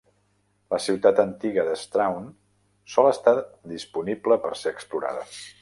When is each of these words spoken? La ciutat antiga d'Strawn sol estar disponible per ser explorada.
La 0.73 0.79
ciutat 0.85 1.21
antiga 1.23 1.65
d'Strawn 1.67 2.25
sol 2.97 3.13
estar 3.13 3.37
disponible 3.77 4.43
per 4.47 4.55
ser 4.65 4.77
explorada. 4.79 5.33